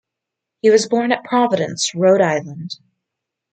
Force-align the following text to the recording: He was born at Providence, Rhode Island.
He 0.63 0.71
was 0.71 0.87
born 0.87 1.11
at 1.11 1.23
Providence, 1.23 1.93
Rhode 1.93 2.21
Island. 2.23 2.71